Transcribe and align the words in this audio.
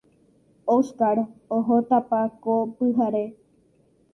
Óscar 0.75 1.17
ohótapa 1.55 2.21
ko 2.43 2.53
pyhare. 2.75 3.25